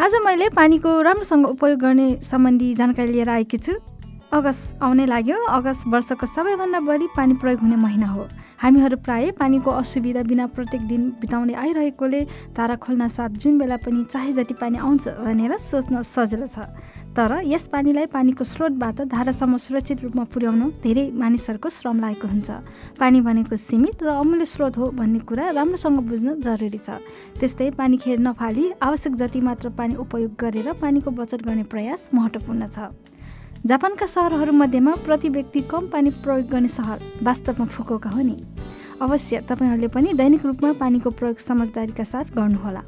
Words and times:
आज 0.00 0.14
मैले 0.24 0.48
पानीको 0.48 0.90
राम्रोसँग 1.02 1.46
उपयोग 1.46 1.78
गर्ने 1.78 2.06
सम्बन्धी 2.22 2.72
जानकारी 2.74 3.12
लिएर 3.12 3.28
आएकी 3.28 3.56
छु। 3.56 3.72
अगस्त 4.30 4.78
आउने 4.78 5.06
लाग्यो। 5.06 5.36
अगस्त 5.50 5.86
वर्षको 5.90 6.26
सबैभन्दा 6.26 6.80
बढी 6.80 7.06
पानी 7.16 7.34
प्रयोग 7.34 7.60
हुने 7.60 7.76
महिना 7.76 8.06
हो। 8.06 8.26
हामीहरू 8.62 8.96
प्राय 9.02 9.30
पानीको 9.34 9.70
असुविधा 9.72 10.22
बिना 10.22 10.46
प्रत्येक 10.54 10.82
दिन 10.86 11.02
बिताउँदै 11.18 11.54
आइरहेकोले 11.54 12.20
तारा 12.54 12.76
खोल्न 12.78 13.08
साथ 13.10 13.30
जुन 13.42 13.58
बेला 13.58 13.76
पनि 13.82 14.04
चाहे 14.06 14.32
जति 14.32 14.54
पानी 14.54 14.78
आउँछ 14.78 15.08
भनेर 15.18 15.56
सोच्न 15.58 16.02
सजिलो 16.06 16.46
छ। 16.46 16.62
तर 17.10 17.42
यस 17.42 17.66
पानीलाई 17.74 18.06
पानीको 18.06 18.44
स्रोतबाट 18.46 19.10
धारासम्म 19.10 19.56
सुरक्षित 19.58 19.98
रूपमा 20.06 20.24
पुर्याउनु 20.30 20.66
धेरै 20.78 21.10
मानिसहरूको 21.10 21.68
श्रम 21.68 21.98
लागेको 21.98 22.28
हुन्छ। 22.30 22.50
पानी 23.02 23.20
भनेको 23.26 23.56
सीमित 23.58 23.98
र 23.98 24.14
अमूल्य 24.14 24.46
स्रोत 24.46 24.78
हो 24.78 24.94
भन्ने 24.94 25.26
कुरा 25.26 25.50
राम्रोसँग 25.58 25.98
बुझ्नु 26.06 26.38
जरुरी 26.38 26.78
छ। 26.78 27.02
त्यस्तै 27.34 27.70
पानी 27.74 27.96
खेर 27.98 28.22
नफाली 28.22 28.78
आवश्यक 28.78 29.12
जति 29.18 29.40
मात्र 29.42 29.74
पानी 29.74 29.94
उपयोग 29.98 30.30
गरेर 30.38 30.72
पानीको 30.78 31.10
बचत 31.10 31.42
गर्ने 31.42 31.66
प्रयास 31.66 32.10
महत्त्वपूर्ण 32.14 32.70
छ। 32.70 32.94
जापानका 33.66 34.06
सहरहरूमध्येमा 34.06 34.94
प्रति 35.04 35.28
व्यक्ति 35.28 35.60
कम 35.60 35.86
पानी 35.86 36.10
प्रयोग 36.24 36.46
गर्ने 36.48 36.68
सहर 36.68 37.00
वास्तवमा 37.22 37.64
फुकोका 37.66 38.10
हो 38.10 38.22
नि। 38.22 38.36
अवश्य 39.02 39.40
तपाईँहरूले 39.48 39.88
पनि 39.88 40.12
दैनिक 40.16 40.46
रूपमा 40.46 40.72
पानीको 40.80 41.10
प्रयोग 41.10 41.38
समझदारीका 41.38 42.04
साथ 42.04 42.32
गर्नुहोला। 42.36 42.82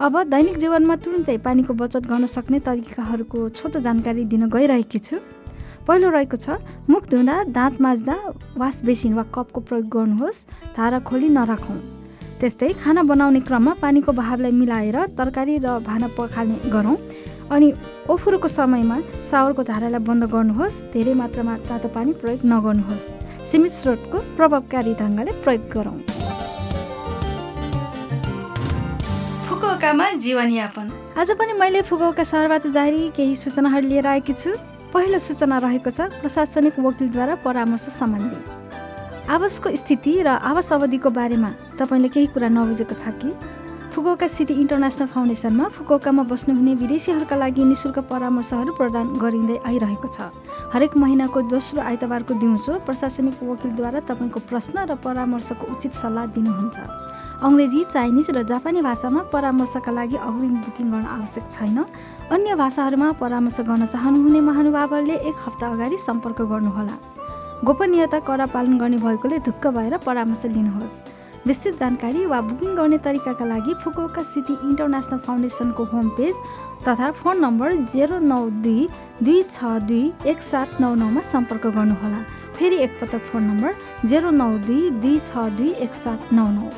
अब 0.00 0.22
दैनिक 0.24 0.58
जीवनमा 0.58 0.96
तुरुन्तै 0.96 1.36
पानीको 1.38 1.74
बचत 1.74 2.06
गर्न 2.10 2.26
सक्ने 2.26 2.58
तरिकाहरूको 2.60 3.48
छोटो 3.50 3.80
जानकारी 3.80 4.24
दिन 4.26 4.48
गइरहेकी 4.50 4.98
छु। 4.98 5.16
पहिलो 5.86 6.10
रहेको 6.10 6.36
छ 6.36 6.58
मुख 6.90 7.06
धुँदा 7.06 7.36
दाँत 7.54 7.80
माझ्दा 7.80 8.16
वास 8.58 8.82
बेसिन 8.84 9.14
वा 9.14 9.22
कपको 9.30 9.60
प्रयोग 9.62 9.86
गर्नुहोस् 9.88 10.46
धारा 10.76 10.98
खोली 10.98 11.28
नराखौँ। 11.30 11.78
त्यस्तै 12.40 12.72
खाना 12.82 13.02
बनाउने 13.06 13.40
क्रममा 13.46 13.78
पानीको 13.78 14.12
बहावलाई 14.12 14.50
मिलाएर 14.50 14.98
तरकारी 15.14 15.58
र 15.62 15.78
भाँडा 15.86 16.08
पखाल्ने 16.18 16.70
गरौँ। 16.70 16.96
अनि 17.52 17.72
ओफुरोको 18.08 18.48
समयमा 18.48 18.96
सावरको 19.20 19.62
धारालाई 19.62 20.00
बन्द 20.08 20.24
गर्नुहोस्। 20.32 20.76
धेरै 20.92 21.14
मात्रामा 21.14 21.54
तातो 21.68 21.88
पानी 21.92 22.12
प्रयोग 22.16 22.40
नगर्नुहोस्। 22.48 23.06
सीमित 23.44 23.72
स्रोतको 23.72 24.18
प्रभावकारी 24.36 24.92
ढङ्गले 24.96 25.32
प्रयोग 25.44 25.62
गरौँ। 25.68 25.98
फुकुओकामा 29.48 30.06
जीवनयापन। 30.24 30.86
आज 31.20 31.30
पनि 31.36 31.52
मैले 31.60 31.82
फुकुओका 31.84 32.24
सहरबाट 32.24 32.66
जारी 32.72 33.12
केही 33.12 33.34
सूचनाहरू 33.36 33.88
लिएर 33.88 34.06
आएकी 34.08 34.32
छु। 34.32 34.50
पहिलो 34.88 35.18
सूचना 35.20 35.56
रहेको 35.60 35.90
छ 35.92 36.08
प्रशासनिक 36.20 36.80
वकिलद्वारा 36.80 37.34
परामर्श 37.44 37.86
सम्बन्धी। 38.00 38.40
आवासको 39.28 39.68
स्थिति 39.76 40.12
र 40.24 40.28
आवास 40.40 40.72
अवधिको 40.72 41.10
बारेमा 41.12 41.50
तपाईँले 41.76 42.08
केही 42.08 42.26
कुरा 42.32 42.48
नबुझेको 42.48 42.96
छ 42.96 43.12
कि? 43.20 43.30
फुकोका 43.92 44.26
सिटी 44.26 44.54
इन्टरनेसनल 44.56 45.06
फाउन्डेसनमा 45.06 45.68
फुकोकामा 45.68 46.22
बस्नुहुने 46.24 46.74
विदेशीहरूका 46.80 47.36
लागि 47.36 47.64
निशुल्क 47.70 47.98
परामर्शहरू 48.08 48.72
प्रदान 48.72 49.06
गरिँदै 49.20 49.56
आइरहेको 49.68 50.08
छ। 50.08 50.32
हरेक 50.72 50.96
महिनाको 50.96 51.40
दोस्रो 51.52 51.80
आइतबारको 51.84 52.32
दिउँसो 52.40 52.72
प्रशासनिक 52.88 53.36
वकिलद्वारा 53.44 54.00
तपाईँको 54.08 54.40
प्रश्न 54.48 54.88
र 54.88 54.96
परामर्शको 54.96 55.64
उचित 55.76 55.92
सल्लाह 55.92 56.24
दिनुहुन्छ। 56.32 56.76
अङ्ग्रेजी 57.44 57.80
चाइनिज 57.92 58.30
र 58.32 58.42
जापानी 58.48 58.80
भाषामा 58.80 59.20
परामर्शका 59.28 59.92
लागि 59.92 60.16
अग्रिम 60.24 60.56
बुकिङ 60.64 60.86
गर्न 60.88 61.06
आवश्यक 61.12 61.44
छैन। 61.52 61.78
अन्य 62.32 62.54
भाषाहरूमा 62.56 63.08
परामर्श 63.20 63.60
गर्न 63.60 63.92
चाहनुहुने 63.92 64.40
महानुभावहरूले 64.40 65.16
एक 65.28 65.36
हप्ता 65.44 65.66
अगाडि 65.68 65.96
सम्पर्क 66.00 66.40
गर्नुहोला। 66.48 66.96
गोपनीयता 67.60 68.18
कडा 68.24 68.46
पालन 68.56 68.72
गर्ने 68.80 68.96
भएकोले 69.04 69.38
ढुक्क 69.44 69.66
भएर 69.76 69.96
परामर्श 70.00 70.42
लिनुहोस्। 70.56 71.20
विस्तृत 71.46 71.78
जानकारी 71.78 72.24
वा 72.26 72.40
बुकिङ 72.40 72.74
गर्ने 72.74 72.98
तरिकाका 73.04 73.44
लागि 73.44 73.72
फुकुका 73.82 74.22
सिटी 74.22 74.52
इन्टरनेसनल 74.64 75.18
फाउन्डेसनको 75.18 75.84
होम 75.92 76.08
पेज 76.18 76.34
तथा 76.88 77.10
फोन 77.18 77.40
नम्बर 77.44 77.74
जेरो 77.94 78.18
नौ 78.22 78.38
दुई 78.62 78.86
दुई 79.22 79.42
छ 79.44 79.72
दुई 79.88 80.04
एक 80.32 80.42
सात 80.42 80.80
नौ 80.80 80.94
नौमा 80.94 81.20
सम्पर्क 81.20 81.66
गर्नुहोला। 81.76 82.20
फेरि 82.58 82.76
एकपटक 82.84 83.24
फोन 83.30 83.42
नम्बर 83.42 83.74
जेरो 84.04 84.30
नौ 84.32 84.46
दुई 84.68 84.90
दुई 85.02 85.18
छ 85.20 85.48
दुई 85.58 85.70
एक 85.86 85.94
सात 85.94 86.32
नौ 86.32 86.46
नौ। 86.50 86.70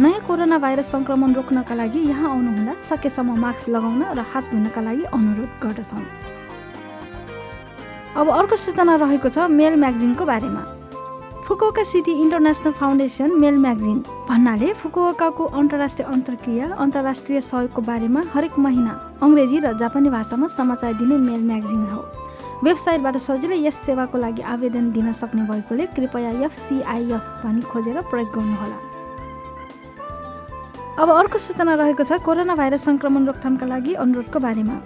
नयाँ 0.00 0.20
कोरोना 0.26 0.58
भाइरस 0.58 0.90
सङ्क्रमण 0.92 1.34
रोक्नका 1.34 1.74
लागि 1.74 2.00
यहाँ 2.06 2.30
आउनुहुँदा 2.30 2.74
सकेसम्म 2.90 3.38
मास्क 3.40 3.68
लगाउन 3.74 4.02
र 4.14 4.28
हात 4.30 4.44
धुनका 4.52 4.80
लागि 4.80 5.04
अनुरोध 5.10 5.50
गर्दछौँ। 5.62 6.06
अब 8.14 8.30
अर्को 8.30 8.56
सूचना 8.62 8.94
रहेको 9.02 9.28
छ 9.28 9.50
मेल 9.58 9.76
म्यागजिनको 9.82 10.24
बारेमा। 10.32 10.64
Fukuoka 11.44 11.82
City 11.84 12.12
International 12.24 12.72
Foundation 12.72 13.32
mail 13.40 13.56
magazine. 13.60 13.98
भन्नाले 14.28 14.72
फुकुओकाको 14.72 15.44
अन्तर्राष्ट्रिय 15.60 16.06
अन्तर्क्रिया 16.08 16.66
अन्तर्राष्ट्रिय 16.80 17.40
सहयोगको 17.40 17.82
बारेमा 17.84 18.20
हरेक 18.34 18.58
महिना 18.58 18.92
अङ्ग्रेजी 19.20 19.58
र 19.60 19.72
जापानी 19.76 20.08
भाषामा 20.08 20.46
समाचार 20.48 20.92
दिने 20.96 21.16
मेल 21.20 21.42
म्यागजिन 21.44 21.84
हो। 21.92 22.00
वेबसाइटबाट 22.64 23.16
सजिलै 23.20 23.58
यस 23.60 23.76
सेवाको 23.84 24.16
लागि 24.18 24.42
आवेदन 24.54 24.90
दिन 24.96 25.12
सक्ने 25.12 25.42
भएकोले 25.44 25.86
कृपया 25.92 26.30
एफसिआइएफ 26.48 27.24
भनी 27.44 27.60
खोजेर 27.60 28.00
प्रयोग 28.08 28.28
गर्नुहोला। 28.32 28.78
अब 30.96 31.08
अर्को 31.12 31.38
सूचना 31.38 31.74
रहेको 31.76 32.04
छ 32.08 32.24
कोरोना 32.24 32.54
भाइरस 32.56 32.84
सङ्क्रमण 32.88 33.26
रोकथामका 33.28 33.66
लागि 33.68 33.92
अनुरोधको 34.00 34.38
बारेमा। 34.40 34.76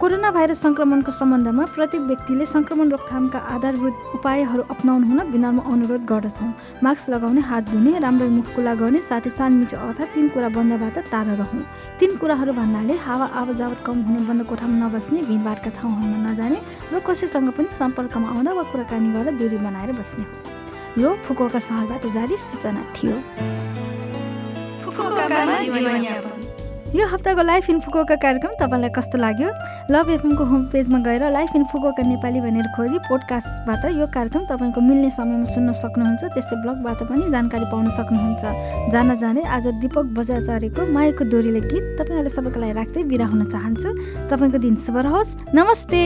कोरोना 0.00 0.28
भाइरस 0.32 0.60
सङ्क्रमणको 0.64 1.12
सम्बन्धमा 1.12 1.64
प्रत्येक 1.76 2.02
व्यक्तिले 2.10 2.44
सङ्क्रमण 2.52 2.88
रोकथामका 2.92 3.38
आधारभूत 3.54 3.94
उपायहरू 4.16 4.62
अप्नाउनु 4.74 5.04
हुन 5.10 5.20
विनम्र 5.32 5.62
अनुरोध 5.72 6.02
गर्दछौँ। 6.08 6.48
मास्क 6.84 7.10
लगाउने 7.12 7.40
हात 7.44 7.64
धुने 7.68 7.92
राम्रो 8.04 8.28
मुख 8.36 8.46
कुला 8.56 8.72
गर्ने 8.80 9.00
साथै 9.04 9.30
सानमिचो 9.36 9.76
अर्थात् 9.76 10.14
तिन 10.14 10.26
कुरा 10.32 10.48
बन्दबाट 10.56 10.96
टाढा 11.12 11.34
रहँ 11.42 11.62
तिन 12.00 12.16
कुराहरू 12.16 12.52
भन्नाले 12.60 12.96
हावा 13.04 13.26
आवाजावट 13.44 13.84
कम 13.84 13.96
हुने 14.08 14.20
बन्द 14.24 14.42
कोठामा 14.48 14.76
नबस्ने 14.88 15.20
भिडभाडका 15.28 15.70
ठाउँहरूमा 15.76 16.18
नजाने 16.32 16.58
र 16.92 17.04
कसैसँग 17.04 17.52
पनि 17.60 17.68
सम्पर्कमा 17.68 18.28
आउँदा 18.32 18.52
वा 18.56 18.64
कुराकानी 18.72 19.08
गरेर 19.12 19.36
दूरी 19.36 19.58
बनाएर 19.68 19.92
बस्ने 20.00 20.24
यो 20.96 21.08
फुकुका 21.28 21.60
सहरबाट 21.68 22.02
जारी 22.16 22.36
सूचना 22.48 22.82
थियो। 22.96 23.16
यो 26.90 27.06
हप्ताको 27.06 27.42
लाइफ 27.42 27.68
इन 27.70 27.78
फुकोका 27.80 28.14
कार्यक्रम 28.18 28.52
तपाईँलाई 28.58 28.90
कस्तो 28.90 29.18
लाग्यो? 29.18 29.48
लभ 29.94 30.08
एफएमको 30.10 30.44
होम 30.44 30.62
पेजमा 30.74 30.98
गएर 30.98 31.22
लाइफ 31.30 31.50
इन 31.56 31.64
फुकोका 31.70 32.02
नेपाली 32.02 32.40
भनेर 32.42 32.66
खोजी 32.74 32.98
पोडकास्टबाट 33.06 33.84
यो 33.94 34.06
कार्यक्रम 34.10 34.44
तपाईँको 34.50 34.80
मिल्ने 34.80 35.10
समयमा 35.14 35.46
सुन्न 35.54 35.70
सक्नुहुन्छ 35.70 36.34
त्यस्तै 36.34 36.56
ब्लगबाट 36.66 37.02
पनि 37.06 37.30
जानकारी 37.30 37.66
पाउन 37.70 37.88
सक्नुहुन्छ। 37.94 38.90
जान 38.90 39.14
जाने 39.22 39.42
आज 39.46 39.66
दिपक 39.78 40.04
बजाचार्यको 40.18 40.90
मायाको 40.90 41.24
दोरीले 41.30 41.60
गीत 41.70 41.84
तपाईँहरूले 41.94 42.34
सबैको 42.34 42.58
लागि 42.58 42.74
राख्दै 42.74 43.02
बिरा 43.06 43.26
हुन 43.30 43.44
चाहन्छु। 43.46 43.88
तपाईँको 44.26 44.58
दिन 44.58 44.74
शुभ 44.74 44.96
रहोस्। 44.98 45.36
नमस्ते! 45.54 46.02